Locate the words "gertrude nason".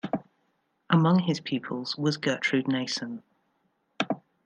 2.17-3.21